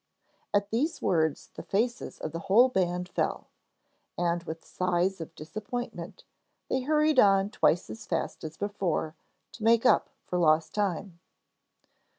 [0.51, 3.49] At these words the faces of the whole band fell,
[4.17, 6.23] and with sighs of disappointment
[6.69, 9.13] they hurried on twice as fast as before,
[9.51, 11.19] to make up for lost time.